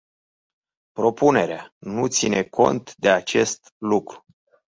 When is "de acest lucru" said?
2.95-4.25